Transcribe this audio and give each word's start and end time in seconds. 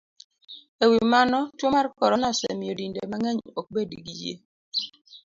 E 0.83 0.85
wi 0.91 0.99
mano, 1.13 1.39
tuo 1.57 1.69
mar 1.75 1.85
corona 1.99 2.25
osemiyo 2.33 2.73
dinde 2.79 3.01
mang'eny 3.11 3.39
ok 3.59 3.65
bed 3.73 3.89
gi 4.05 4.13
yie 4.21 4.35